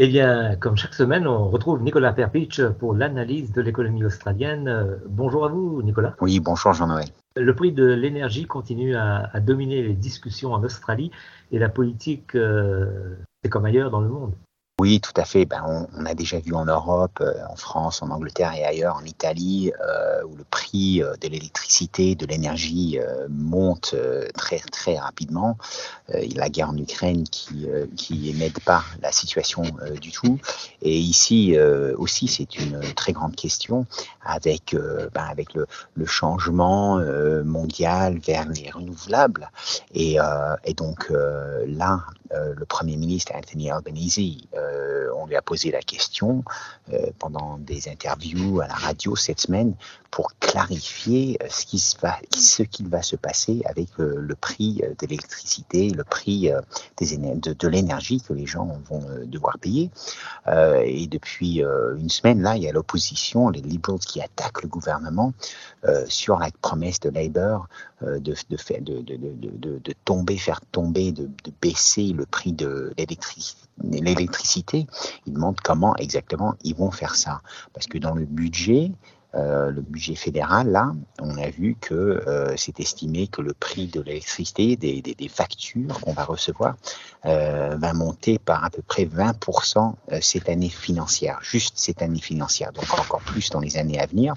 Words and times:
Eh 0.00 0.06
bien, 0.06 0.54
comme 0.54 0.76
chaque 0.76 0.94
semaine, 0.94 1.26
on 1.26 1.48
retrouve 1.48 1.82
Nicolas 1.82 2.12
Perpich 2.12 2.62
pour 2.78 2.94
l'analyse 2.94 3.50
de 3.50 3.60
l'économie 3.60 4.04
australienne. 4.04 5.00
Bonjour 5.08 5.44
à 5.44 5.48
vous, 5.48 5.82
Nicolas. 5.82 6.14
Oui, 6.20 6.38
bonjour 6.38 6.72
Jean-Noël. 6.72 7.08
Le 7.34 7.52
prix 7.52 7.72
de 7.72 7.84
l'énergie 7.84 8.44
continue 8.44 8.94
à, 8.94 9.28
dominer 9.40 9.82
les 9.82 9.94
discussions 9.94 10.52
en 10.52 10.62
Australie 10.62 11.10
et 11.50 11.58
la 11.58 11.68
politique, 11.68 12.36
euh, 12.36 13.16
c'est 13.42 13.50
comme 13.50 13.64
ailleurs 13.64 13.90
dans 13.90 14.00
le 14.00 14.08
monde. 14.08 14.34
Oui, 14.80 15.00
tout 15.00 15.12
à 15.16 15.24
fait. 15.24 15.44
Ben, 15.44 15.88
on, 15.96 16.06
a 16.06 16.14
déjà 16.14 16.38
vu 16.38 16.54
en 16.54 16.64
Europe, 16.64 17.18
euh, 17.20 17.34
en 17.50 17.56
France, 17.56 18.00
en 18.00 18.10
Angleterre 18.10 18.54
et 18.54 18.64
ailleurs, 18.64 18.94
en 18.94 19.04
Italie, 19.04 19.72
euh, 19.84 20.22
où 20.22 20.36
le 20.36 20.44
prix 20.44 21.02
euh, 21.02 21.16
de 21.20 21.26
l'électricité, 21.26 22.14
de 22.14 22.24
l'énergie 22.26 22.98
monte 23.28 23.96
très 24.34 24.58
très 24.58 24.98
rapidement. 24.98 25.56
La 26.08 26.48
guerre 26.48 26.70
en 26.70 26.76
Ukraine 26.76 27.24
qui 27.24 27.66
qui 27.96 28.32
n'aide 28.34 28.58
pas 28.60 28.84
la 29.02 29.12
situation 29.12 29.62
du 30.00 30.12
tout. 30.12 30.38
Et 30.82 30.96
ici 30.98 31.56
aussi, 31.96 32.28
c'est 32.28 32.58
une 32.58 32.80
très 32.94 33.12
grande 33.12 33.36
question 33.36 33.86
avec 34.24 34.74
ben, 35.14 35.24
avec 35.30 35.54
le, 35.54 35.66
le 35.94 36.06
changement 36.06 36.98
mondial 37.44 38.18
vers 38.18 38.48
les 38.48 38.70
renouvelables. 38.70 39.50
Et, 39.94 40.16
et 40.64 40.74
donc 40.74 41.10
là, 41.10 42.00
le 42.30 42.64
Premier 42.66 42.96
ministre 42.96 43.32
Anthony 43.34 43.70
Albanese 43.70 44.18
euh, 44.54 45.10
on 45.16 45.26
lui 45.26 45.36
a 45.36 45.42
posé 45.42 45.70
la 45.70 45.80
question 45.80 46.44
euh, 46.92 47.10
pendant 47.18 47.58
des 47.58 47.88
interviews 47.88 48.60
à 48.60 48.68
la 48.68 48.74
radio 48.74 49.16
cette 49.16 49.40
semaine 49.40 49.74
pour 50.10 50.32
clarifier 50.38 51.38
euh, 51.42 51.46
ce 51.50 51.66
qui 51.66 51.82
va, 52.00 52.16
ce 52.30 52.62
qu'il 52.62 52.88
va 52.88 53.02
se 53.02 53.16
passer 53.16 53.62
avec 53.64 53.88
le 53.98 54.34
prix 54.34 54.80
de 54.98 55.06
l'électricité, 55.06 55.90
le 55.90 56.04
prix 56.04 56.50
de, 57.00 57.68
l'énergie 57.68 58.20
que 58.20 58.32
les 58.32 58.46
gens 58.46 58.78
vont 58.88 59.04
devoir 59.24 59.58
payer. 59.58 59.90
et 60.46 61.06
depuis 61.06 61.62
une 61.96 62.08
semaine, 62.08 62.42
là, 62.42 62.56
il 62.56 62.62
y 62.62 62.68
a 62.68 62.72
l'opposition, 62.72 63.50
les 63.50 63.60
Liberals 63.60 63.98
qui 63.98 64.20
attaquent 64.22 64.62
le 64.62 64.68
gouvernement 64.68 65.32
sur 66.08 66.38
la 66.38 66.50
promesse 66.62 67.00
de 67.00 67.10
Labour 67.10 67.68
de, 68.02 68.18
de, 68.18 69.92
tomber, 70.04 70.38
faire 70.38 70.60
tomber, 70.72 71.12
de, 71.12 71.28
baisser 71.60 72.12
le 72.18 72.26
prix 72.26 72.52
de 72.52 72.92
l'électricité. 72.96 74.86
Ils 75.26 75.32
demandent 75.32 75.60
comment 75.62 75.96
exactement 75.96 76.54
ils 76.62 76.74
vont 76.74 76.90
faire 76.90 77.14
ça. 77.14 77.40
Parce 77.72 77.86
que 77.86 77.96
dans 77.96 78.14
le 78.14 78.26
budget, 78.26 78.92
euh, 79.34 79.70
le 79.70 79.82
budget 79.82 80.14
fédéral, 80.14 80.70
là, 80.70 80.92
on 81.20 81.36
a 81.36 81.50
vu 81.50 81.76
que 81.78 81.94
euh, 81.94 82.54
c'est 82.56 82.80
estimé 82.80 83.26
que 83.28 83.42
le 83.42 83.52
prix 83.52 83.86
de 83.86 84.00
l'électricité, 84.00 84.76
des, 84.76 85.02
des, 85.02 85.28
factures 85.28 86.00
qu'on 86.00 86.14
va 86.14 86.24
recevoir, 86.24 86.76
euh, 87.26 87.76
va 87.76 87.92
monter 87.92 88.38
par 88.38 88.64
à 88.64 88.70
peu 88.70 88.80
près 88.80 89.04
20% 89.04 89.94
cette 90.22 90.48
année 90.48 90.70
financière, 90.70 91.38
juste 91.42 91.74
cette 91.76 92.00
année 92.00 92.20
financière, 92.20 92.72
donc 92.72 92.90
encore 92.98 93.20
plus 93.20 93.50
dans 93.50 93.60
les 93.60 93.76
années 93.76 94.00
à 94.00 94.06
venir. 94.06 94.34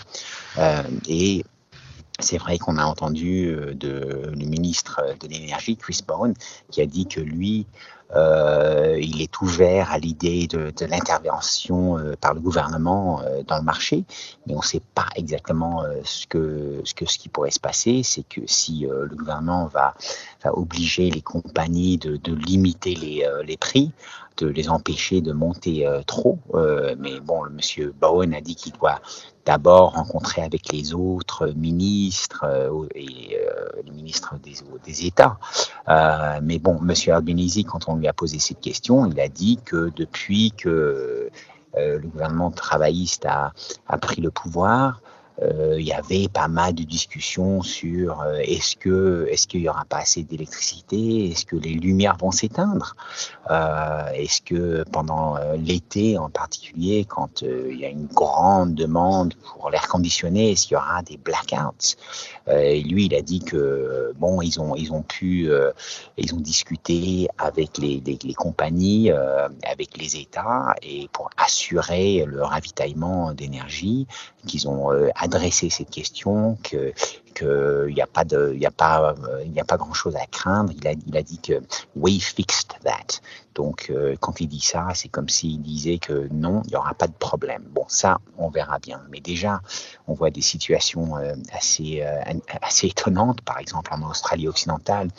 et 1.07 1.45
c'est 2.21 2.37
vrai 2.37 2.57
qu'on 2.57 2.77
a 2.77 2.85
entendu 2.85 3.55
de, 3.73 4.31
le 4.33 4.45
ministre 4.45 5.01
de 5.19 5.27
l'énergie, 5.27 5.75
Chris 5.75 6.01
Bowen, 6.07 6.33
qui 6.69 6.81
a 6.81 6.85
dit 6.85 7.07
que 7.07 7.19
lui, 7.19 7.65
euh, 8.15 8.97
il 9.01 9.21
est 9.21 9.41
ouvert 9.41 9.91
à 9.91 9.97
l'idée 9.97 10.47
de, 10.47 10.73
l'intervention 10.85 11.97
euh, 11.97 12.15
par 12.19 12.33
le 12.33 12.41
gouvernement 12.41 13.21
euh, 13.21 13.41
dans 13.43 13.57
le 13.57 13.63
marché, 13.63 14.03
mais 14.45 14.53
on 14.53 14.57
ne 14.57 14.63
sait 14.63 14.81
pas 14.93 15.07
exactement 15.15 15.83
euh, 15.83 16.01
ce 16.03 16.25
ce 16.83 16.93
que 16.93 17.05
ce 17.05 17.17
qui 17.17 17.29
pourrait 17.29 17.51
se 17.51 17.59
passer. 17.59 18.03
C'est 18.03 18.23
que 18.23 18.41
si 18.45 18.85
le 18.89 19.15
gouvernement 19.15 19.67
va, 19.67 19.95
va 20.43 20.57
obliger 20.57 21.09
les 21.09 21.21
compagnies 21.21 21.97
de, 21.97 22.17
de 22.17 22.33
limiter 22.33 22.95
les, 22.95 23.25
les 23.45 23.57
prix, 23.57 23.91
de 24.37 24.47
les 24.47 24.69
empêcher 24.69 25.21
de 25.21 25.33
monter 25.33 25.87
trop, 26.07 26.39
mais 26.97 27.19
bon, 27.19 27.43
le 27.43 27.51
monsieur 27.51 27.93
Bowen 27.99 28.33
a 28.33 28.41
dit 28.41 28.55
qu'il 28.55 28.73
doit 28.73 29.01
d'abord 29.45 29.93
rencontrer 29.93 30.41
avec 30.41 30.71
les 30.71 30.93
autres 30.93 31.47
ministres 31.55 32.45
et 32.95 33.37
les 33.85 33.91
ministres 33.91 34.35
des, 34.41 34.55
des 34.83 35.05
États. 35.05 35.37
mais 36.41 36.57
bon, 36.57 36.79
monsieur 36.81 37.13
Albanese, 37.13 37.63
quand 37.67 37.87
on 37.87 37.97
lui 37.97 38.07
a 38.07 38.13
posé 38.13 38.39
cette 38.39 38.61
question, 38.61 39.05
il 39.05 39.19
a 39.19 39.27
dit 39.27 39.59
que 39.63 39.91
depuis 39.95 40.51
que 40.51 41.29
euh, 41.77 41.99
le 41.99 42.07
gouvernement 42.07 42.51
travailliste 42.51 43.25
a, 43.25 43.53
a 43.87 43.97
pris 43.97 44.21
le 44.21 44.31
pouvoir, 44.31 45.01
euh, 45.05 45.10
il 45.77 45.85
y 45.85 45.93
avait 45.93 46.27
pas 46.27 46.47
mal 46.47 46.73
de 46.73 46.83
discussions 46.83 47.61
sur 47.61 48.21
euh, 48.21 48.37
est-ce 48.43 48.75
que 48.75 49.27
est-ce 49.29 49.47
qu'il 49.47 49.61
y 49.61 49.69
aura 49.69 49.85
pas 49.85 49.97
assez 49.97 50.23
d'électricité, 50.23 51.29
est-ce 51.29 51.45
que 51.45 51.55
les 51.55 51.73
lumières 51.73 52.17
vont 52.17 52.31
s'éteindre, 52.31 52.95
euh, 53.49 54.07
est-ce 54.13 54.41
que 54.41 54.83
pendant 54.91 55.37
euh, 55.37 55.55
l'été 55.55 56.17
en 56.17 56.29
particulier, 56.29 57.05
quand 57.05 57.41
il 57.41 57.79
y 57.79 57.85
a 57.85 57.89
une 57.89 58.07
grande 58.07 58.75
demande 58.75 59.33
pour 59.35 59.69
l'air 59.69 59.87
conditionné, 59.87 60.51
est-ce 60.51 60.67
qu'il 60.67 60.75
y 60.75 60.77
aura 60.77 61.01
des 61.01 61.17
blackouts? 61.17 61.95
Et 62.47 62.81
lui, 62.81 63.05
il 63.05 63.15
a 63.15 63.21
dit 63.21 63.39
que 63.39 64.13
bon, 64.17 64.41
ils 64.41 64.59
ont 64.59 64.75
ils 64.75 64.91
ont 64.91 65.03
pu 65.03 65.49
ils 66.17 66.33
ont 66.33 66.39
discuté 66.39 67.27
avec 67.37 67.77
les, 67.77 68.01
les, 68.05 68.17
les 68.21 68.33
compagnies, 68.33 69.11
avec 69.11 69.97
les 69.97 70.17
États 70.17 70.75
et 70.81 71.07
pour 71.13 71.29
assurer 71.37 72.25
le 72.27 72.43
ravitaillement 72.43 73.33
d'énergie 73.33 74.07
qu'ils 74.47 74.67
ont 74.67 74.91
adresser 75.31 75.69
cette 75.69 75.89
question, 75.89 76.57
que 76.63 76.93
qu'il 77.33 77.93
n'y 77.93 78.01
a 78.01 78.07
pas 78.07 78.23
de, 78.23 78.53
il 78.55 78.65
a 78.65 78.71
pas, 78.71 79.15
il 79.45 79.53
y 79.53 79.59
a 79.59 79.65
pas 79.65 79.77
grand 79.77 79.93
chose 79.93 80.15
à 80.15 80.25
craindre. 80.25 80.71
Il 80.75 80.87
a, 80.87 80.93
il 81.07 81.17
a 81.17 81.23
dit 81.23 81.39
que 81.39 81.61
we 81.95 82.21
fixed 82.21 82.75
that. 82.83 83.19
Donc, 83.55 83.87
euh, 83.89 84.15
quand 84.19 84.39
il 84.39 84.47
dit 84.47 84.61
ça, 84.61 84.87
c'est 84.93 85.09
comme 85.09 85.27
s'il 85.27 85.61
disait 85.61 85.97
que 85.97 86.29
non, 86.31 86.61
il 86.65 86.69
n'y 86.69 86.75
aura 86.75 86.93
pas 86.93 87.07
de 87.07 87.13
problème. 87.13 87.63
Bon, 87.71 87.83
ça, 87.87 88.19
on 88.37 88.49
verra 88.49 88.79
bien. 88.79 89.01
Mais 89.09 89.19
déjà, 89.19 89.61
on 90.07 90.13
voit 90.13 90.29
des 90.29 90.41
situations 90.41 91.17
euh, 91.17 91.35
assez, 91.51 92.01
euh, 92.01 92.21
assez 92.61 92.87
étonnantes. 92.87 93.41
Par 93.41 93.59
exemple, 93.59 93.93
en 93.93 94.09
Australie 94.09 94.47
occidentale, 94.47 95.09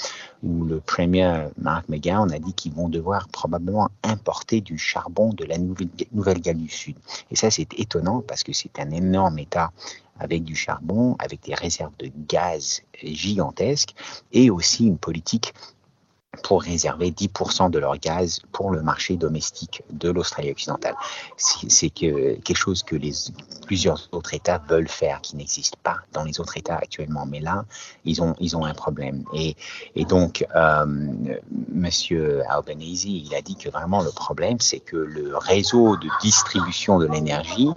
où 0.42 0.64
le 0.64 0.80
premier 0.80 1.48
Mark 1.58 1.88
McGowan 1.88 2.32
a 2.32 2.38
dit 2.38 2.54
qu'ils 2.54 2.72
vont 2.72 2.88
devoir 2.88 3.28
probablement 3.28 3.90
importer 4.02 4.60
du 4.60 4.78
charbon 4.78 5.32
de 5.34 5.44
la 5.44 5.58
Nouvelle-Galles 5.58 6.56
du 6.56 6.70
Sud. 6.70 6.96
Et 7.30 7.36
ça, 7.36 7.50
c'est 7.50 7.68
étonnant 7.78 8.22
parce 8.26 8.42
que 8.42 8.52
c'est 8.52 8.78
un 8.80 8.90
énorme 8.90 9.38
État 9.38 9.72
avec 10.18 10.44
du 10.44 10.54
charbon, 10.54 11.16
avec 11.18 11.42
des 11.42 11.54
réserves 11.54 11.96
de 11.98 12.10
gaz 12.28 12.82
gigantesques 13.02 13.94
et 14.32 14.50
aussi 14.50 14.86
une 14.86 14.98
politique 14.98 15.54
pour 16.42 16.62
réserver 16.62 17.10
10% 17.10 17.70
de 17.70 17.78
leur 17.78 17.98
gaz 17.98 18.40
pour 18.52 18.70
le 18.70 18.82
marché 18.82 19.16
domestique 19.16 19.82
de 19.90 20.10
l'Australie 20.10 20.50
occidentale. 20.50 20.94
C'est 21.36 21.90
que, 21.90 22.40
quelque 22.40 22.56
chose 22.56 22.82
que 22.82 22.96
plusieurs 23.66 24.08
autres 24.12 24.32
États 24.32 24.58
veulent 24.66 24.88
faire, 24.88 25.20
qui 25.20 25.36
n'existe 25.36 25.76
pas 25.76 25.98
dans 26.12 26.24
les 26.24 26.40
autres 26.40 26.56
États 26.56 26.76
actuellement. 26.76 27.26
Mais 27.26 27.40
là, 27.40 27.66
ils 28.04 28.22
ont, 28.22 28.34
ils 28.40 28.56
ont 28.56 28.64
un 28.64 28.72
problème. 28.72 29.24
Et, 29.34 29.56
et 29.94 30.06
donc, 30.06 30.46
euh, 30.56 30.86
Monsieur 31.70 32.42
Albanese, 32.48 33.04
il 33.04 33.34
a 33.34 33.42
dit 33.42 33.56
que 33.56 33.68
vraiment 33.68 34.02
le 34.02 34.10
problème, 34.10 34.58
c'est 34.58 34.80
que 34.80 34.96
le 34.96 35.36
réseau 35.36 35.98
de 35.98 36.08
distribution 36.22 36.98
de 36.98 37.06
l'énergie 37.06 37.70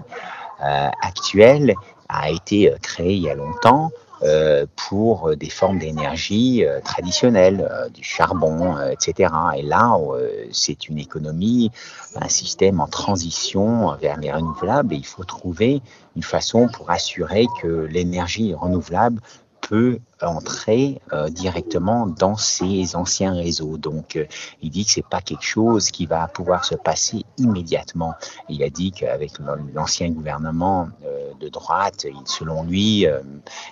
euh, 0.63 0.89
actuel 1.01 1.75
a 2.09 2.29
été 2.29 2.71
euh, 2.71 2.77
créé 2.81 3.13
il 3.13 3.23
y 3.23 3.29
a 3.29 3.35
longtemps 3.35 3.91
euh, 4.23 4.65
pour 4.87 5.35
des 5.35 5.49
formes 5.49 5.77
d'énergie 5.77 6.65
euh, 6.65 6.79
traditionnelles, 6.81 7.69
du 7.93 8.03
charbon, 8.03 8.77
etc. 8.89 9.29
Et 9.57 9.61
là, 9.61 9.97
c'est 10.51 10.87
une 10.87 10.97
économie, 10.97 11.71
un 12.15 12.29
système 12.29 12.79
en 12.79 12.87
transition 12.87 13.93
vers 13.95 14.17
les 14.17 14.31
renouvelables 14.31 14.93
et 14.93 14.97
il 14.97 15.05
faut 15.05 15.25
trouver 15.25 15.81
une 16.15 16.23
façon 16.23 16.69
pour 16.69 16.89
assurer 16.91 17.45
que 17.61 17.67
l'énergie 17.67 18.53
renouvelable 18.53 19.21
peut 19.67 19.99
entrer 20.21 21.01
euh, 21.11 21.29
directement 21.29 22.05
dans 22.05 22.37
ces 22.37 22.95
anciens 22.95 23.33
réseaux. 23.33 23.77
Donc, 23.77 24.15
euh, 24.15 24.25
il 24.61 24.69
dit 24.69 24.85
que 24.85 24.91
c'est 24.91 25.05
pas 25.05 25.21
quelque 25.21 25.43
chose 25.43 25.91
qui 25.91 26.05
va 26.05 26.27
pouvoir 26.27 26.65
se 26.65 26.75
passer 26.75 27.25
immédiatement. 27.37 28.13
Il 28.47 28.61
a 28.63 28.69
dit 28.69 28.91
qu'avec 28.91 29.31
l'ancien 29.73 30.09
gouvernement 30.11 30.89
euh, 31.05 31.14
de 31.45 31.49
droite, 31.49 32.07
selon 32.25 32.63
lui, 32.63 33.01
il 33.01 33.01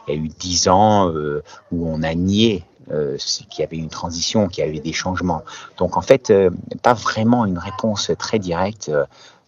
y 0.07 0.11
a 0.11 0.15
eu 0.15 0.27
dix 0.27 0.67
ans 0.67 1.09
où 1.71 1.87
on 1.87 2.03
a 2.03 2.13
nié 2.13 2.63
euh, 2.91 3.17
qu'il 3.49 3.61
y 3.61 3.63
avait 3.63 3.77
une 3.77 3.89
transition, 3.89 4.47
qu'il 4.47 4.65
y 4.65 4.67
avait 4.67 4.79
des 4.79 4.93
changements. 4.93 5.43
Donc 5.77 5.97
en 5.97 6.01
fait, 6.01 6.33
pas 6.81 6.93
vraiment 6.93 7.45
une 7.45 7.57
réponse 7.57 8.11
très 8.17 8.39
directe 8.39 8.91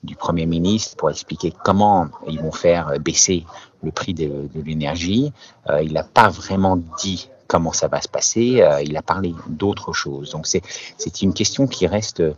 du 0.03 0.15
Premier 0.15 0.45
ministre 0.45 0.95
pour 0.97 1.09
expliquer 1.09 1.53
comment 1.63 2.07
ils 2.27 2.39
vont 2.39 2.51
faire 2.51 2.93
baisser 2.99 3.45
le 3.85 3.91
prix 3.91 4.13
de, 4.13 4.49
l'énergie. 4.55 5.31
Euh, 5.69 5.81
il 5.81 5.93
n'a 5.93 6.03
pas 6.03 6.29
vraiment 6.29 6.77
dit 7.01 7.29
comment 7.47 7.71
ça 7.71 7.87
va 7.87 8.01
se 8.01 8.07
passer. 8.07 8.61
Euh, 8.61 8.81
il 8.81 8.97
a 8.97 9.01
parlé 9.01 9.33
d'autres 9.47 9.93
choses. 9.93 10.31
Donc 10.31 10.47
c'est 10.47 11.21
une 11.21 11.33
question 11.33 11.67
qui 11.67 11.87
reste 11.87 12.21
euh, 12.21 12.35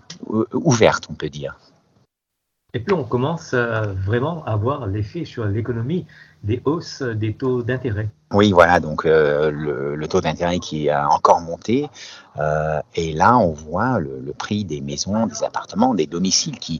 ouverte, 0.53 1.07
on 1.09 1.13
peut 1.13 1.29
dire. 1.29 1.57
Et 2.77 2.79
puis 2.79 2.93
on 2.93 3.03
commence 3.03 3.55
vraiment 3.55 4.45
à 4.45 4.55
voir 4.55 4.85
l'effet 4.85 5.25
sur 5.25 5.45
l'économie 5.45 6.05
des 6.43 6.61
hausses 6.63 7.01
des 7.01 7.33
taux 7.33 7.63
d'intérêt. 7.63 8.07
Oui, 8.31 8.51
voilà, 8.51 8.79
donc 8.79 9.03
le, 9.03 9.95
le, 9.95 10.07
taux 10.07 10.21
d'intérêt 10.21 10.59
qui 10.59 10.87
a 10.87 11.09
encore 11.09 11.41
monté. 11.41 11.89
et 12.95 13.13
là, 13.13 13.35
on 13.39 13.51
voit 13.51 13.97
le, 13.97 14.31
prix 14.37 14.63
des 14.63 14.81
maisons, 14.81 15.25
des 15.25 15.43
appartements, 15.43 15.95
des 15.95 16.05
domiciles 16.05 16.59
qui, 16.59 16.79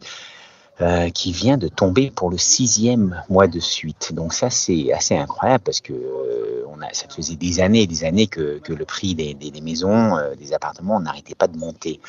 euh, 0.79 1.09
qui 1.09 1.31
vient 1.31 1.57
de 1.57 1.69
tomber 1.69 2.11
pour 2.11 2.29
le 2.29 2.38
sixième 2.38 3.23
mois 3.29 3.47
de 3.47 3.59
suite. 3.59 4.13
Donc 4.13 4.31
ça, 4.31 4.51
c'est 4.51 4.94
assez 4.94 5.17
incroyable 5.17 5.63
parce 5.63 5.81
que 5.81 5.91
euh, 5.91 6.56
ça 6.91 7.07
faisait 7.09 7.35
des 7.35 7.59
années 7.59 7.83
et 7.83 7.88
des 7.88 8.03
années 8.03 8.27
que, 8.27 8.62
le 8.68 8.85
prix 8.85 9.15
des, 9.15 9.62
maisons, 9.62 10.18
euh, 10.18 10.35
des 10.35 10.53
appartements 10.53 11.00
n'arrêtait 11.00 11.35
pas 11.35 11.47
de 11.47 11.57
monter. 11.57 12.00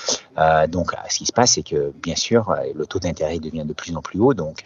donc 0.68 0.92
ce 1.08 1.18
qui 1.18 1.26
se 1.26 1.32
passe, 1.32 1.52
c'est 1.52 1.62
que 1.62 1.92
bien 2.02 2.16
sûr, 2.16 2.54
le 2.74 2.86
taux 2.86 2.98
d'intérêt 2.98 3.38
devient 3.38 3.64
de 3.64 3.72
plus 3.72 3.96
en 3.96 4.02
plus 4.02 4.20
haut, 4.20 4.34
donc 4.34 4.62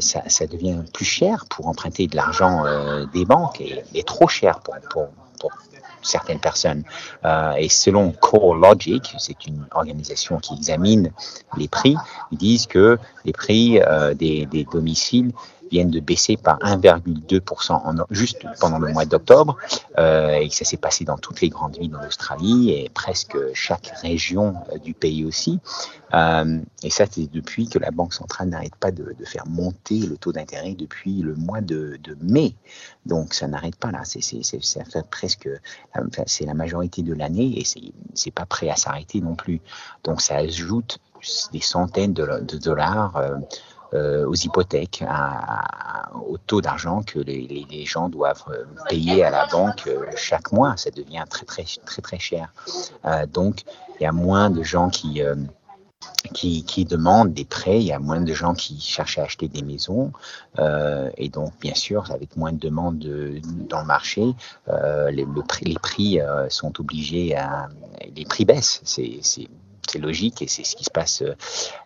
ça, 0.00 0.46
devient 0.46 0.82
plus 0.92 1.04
cher 1.04 1.44
pour 1.48 1.68
emprunter 1.68 2.06
de 2.06 2.16
l'argent 2.16 2.64
des 3.12 3.24
banques 3.24 3.60
et, 3.60 3.82
et, 3.94 4.02
trop 4.02 4.28
cher 4.28 4.60
pour, 4.60 5.08
certaines 6.02 6.40
personnes. 6.40 6.84
Euh, 7.24 7.52
et 7.52 7.68
selon 7.68 8.12
CoreLogic, 8.12 9.14
c'est 9.18 9.46
une 9.46 9.64
organisation 9.72 10.38
qui 10.38 10.54
examine 10.54 11.12
les 11.56 11.68
prix, 11.68 11.96
ils 12.30 12.38
disent 12.38 12.66
que 12.66 12.98
les 13.24 13.32
prix 13.32 13.80
euh, 13.80 14.14
des 14.14 14.66
domiciles 14.70 15.32
viennent 15.72 15.90
de 15.90 16.00
baisser 16.00 16.36
par 16.36 16.58
1,2% 16.58 18.04
juste 18.10 18.46
pendant 18.60 18.78
le 18.78 18.92
mois 18.92 19.06
d'octobre. 19.06 19.56
Euh, 19.98 20.34
et 20.34 20.50
ça 20.50 20.64
s'est 20.64 20.76
passé 20.76 21.04
dans 21.04 21.16
toutes 21.16 21.40
les 21.40 21.48
grandes 21.48 21.78
villes 21.78 21.96
d'Australie 22.02 22.70
et 22.70 22.90
presque 22.90 23.36
chaque 23.54 23.92
région 24.02 24.54
euh, 24.72 24.78
du 24.78 24.92
pays 24.92 25.24
aussi. 25.24 25.60
Euh, 26.12 26.58
et 26.82 26.90
ça, 26.90 27.06
c'est 27.10 27.30
depuis 27.30 27.68
que 27.68 27.78
la 27.78 27.90
Banque 27.90 28.12
centrale 28.12 28.50
n'arrête 28.50 28.76
pas 28.76 28.90
de, 28.90 29.14
faire 29.24 29.46
monter 29.46 30.00
le 30.00 30.18
taux 30.18 30.32
d'intérêt 30.32 30.74
depuis 30.74 31.22
le 31.22 31.34
mois 31.34 31.62
de, 31.62 31.98
mai. 32.20 32.54
Donc 33.06 33.32
ça 33.32 33.48
n'arrête 33.48 33.76
pas 33.76 33.90
là. 33.90 34.02
C'est 34.04 34.20
presque, 35.10 35.48
c'est 36.26 36.44
la 36.44 36.54
majorité 36.54 37.02
de 37.02 37.14
l'année 37.14 37.58
et 37.58 37.64
c'est 38.14 38.30
pas 38.30 38.44
prêt 38.44 38.68
à 38.68 38.76
s'arrêter 38.76 39.20
non 39.20 39.34
plus. 39.34 39.60
Donc 40.04 40.20
ça 40.20 40.36
ajoute 40.36 40.98
des 41.52 41.60
centaines 41.60 42.12
de, 42.12 42.58
dollars. 42.58 43.16
Euh, 43.94 44.24
aux 44.26 44.34
hypothèques, 44.34 45.04
au 46.14 46.38
taux 46.38 46.62
d'argent 46.62 47.02
que 47.02 47.18
les, 47.18 47.84
gens 47.84 48.08
doivent 48.08 48.44
euh, 48.48 48.64
payer 48.88 49.22
à 49.22 49.30
la 49.30 49.46
banque 49.46 49.86
euh, 49.86 50.06
chaque 50.16 50.50
mois. 50.50 50.78
Ça 50.78 50.90
devient 50.90 51.24
très 51.28 51.44
très 51.44 51.64
très 51.84 52.00
très 52.00 52.18
cher. 52.18 52.54
donc 53.32 53.64
il 54.00 54.04
y 54.04 54.06
a 54.06 54.12
moins 54.12 54.48
de 54.48 54.62
gens 54.62 54.88
qui 54.88 55.20
qui, 56.32 56.84
demandent 56.84 57.34
des 57.34 57.44
prêts, 57.44 57.80
il 57.80 57.86
y 57.86 57.92
a 57.92 57.98
moins 57.98 58.20
de 58.20 58.32
gens 58.32 58.54
qui 58.54 58.80
cherchent 58.80 59.18
à 59.18 59.24
acheter 59.24 59.48
des 59.48 59.62
maisons, 59.62 60.12
et 61.16 61.28
donc 61.28 61.52
bien 61.60 61.74
sûr, 61.74 62.10
avec 62.10 62.36
moins 62.36 62.52
de 62.52 62.58
demandes 62.58 62.98
de, 62.98 63.40
dans 63.68 63.80
le 63.80 63.86
marché, 63.86 64.34
les, 64.68 65.24
le 65.24 65.42
prix, 65.42 65.66
les 65.66 65.78
prix 65.78 66.18
sont 66.48 66.80
obligés 66.80 67.36
à, 67.36 67.68
les 68.16 68.24
prix 68.24 68.44
baissent. 68.44 68.80
C'est 68.84 69.48
c'est 69.88 69.98
logique 69.98 70.42
et 70.42 70.48
c'est 70.48 70.64
ce 70.64 70.76
qui 70.76 70.84
se 70.84 70.90
passe 70.90 71.22
euh, 71.22 71.34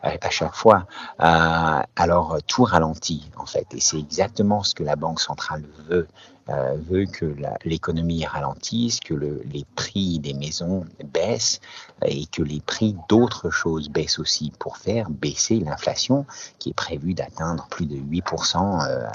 à, 0.02 0.30
chaque 0.30 0.54
fois. 0.54 0.86
Euh, 1.20 1.82
alors 1.96 2.38
tout 2.46 2.64
ralentit 2.64 3.30
en 3.36 3.46
fait 3.46 3.66
et 3.74 3.80
c'est 3.80 3.98
exactement 3.98 4.62
ce 4.62 4.74
que 4.74 4.82
la 4.82 4.96
banque 4.96 5.20
centrale 5.20 5.64
veut 5.88 6.06
euh, 6.48 6.76
veut 6.88 7.06
que 7.06 7.34
l'économie 7.64 8.24
ralentisse, 8.24 9.00
que 9.00 9.14
le, 9.14 9.42
les 9.50 9.64
prix 9.74 10.18
des 10.20 10.34
maisons 10.34 10.84
baissent 11.04 11.60
et 12.04 12.26
que 12.26 12.42
les 12.42 12.60
prix 12.60 12.94
d'autres 13.08 13.50
choses 13.50 13.88
baissent 13.88 14.18
aussi 14.18 14.52
pour 14.58 14.76
faire 14.76 15.10
baisser 15.10 15.58
l'inflation 15.58 16.24
qui 16.58 16.70
est 16.70 16.74
prévue 16.74 17.14
d'atteindre 17.14 17.66
plus 17.68 17.86
de 17.86 17.96
8% 17.96 18.86
euh, 18.88 19.06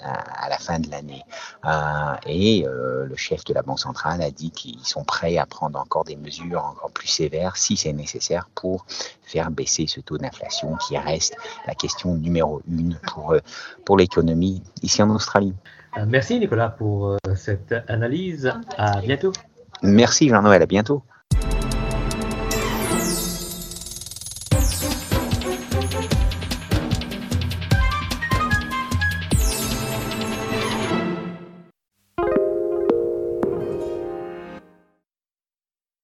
à, 0.00 0.48
la 0.48 0.58
fin 0.58 0.78
de 0.78 0.90
l'année. 0.90 1.22
Euh, 1.64 2.16
et 2.26 2.64
le 2.66 3.16
chef 3.16 3.44
de 3.44 3.54
la 3.54 3.62
Banque 3.62 3.80
centrale 3.80 4.22
a 4.22 4.30
dit 4.30 4.50
qu'ils 4.50 4.84
sont 4.84 5.04
prêts 5.04 5.38
à 5.38 5.46
prendre 5.46 5.78
encore 5.78 6.04
des 6.04 6.16
mesures 6.16 6.64
encore 6.64 6.90
plus 6.90 7.08
sévères 7.08 7.56
si 7.56 7.76
c'est 7.76 7.92
nécessaire 7.92 8.48
pour 8.54 8.84
faire 9.24 9.50
baisser 9.50 9.86
ce 9.86 10.00
taux 10.00 10.18
d'inflation 10.18 10.76
qui 10.86 10.96
reste 10.96 11.36
la 11.66 11.74
question 11.74 12.14
numéro 12.14 12.62
une 12.68 12.98
pour, 13.12 13.34
pour 13.84 13.96
l'économie 13.96 14.62
ici 14.82 15.02
en 15.02 15.10
Australie. 15.10 15.54
Merci 16.06 16.40
Nicolas 16.40 16.70
pour 16.70 17.16
cette 17.36 17.74
analyse. 17.88 18.52
À 18.76 19.00
bientôt. 19.00 19.32
Merci 19.82 20.28
Jean-Noël, 20.28 20.62
à 20.62 20.66
bientôt. 20.66 21.02